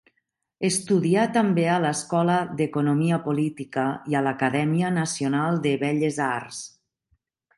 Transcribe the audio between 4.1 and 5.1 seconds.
i a l'Acadèmia